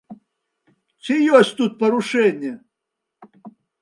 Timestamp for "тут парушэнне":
1.59-2.51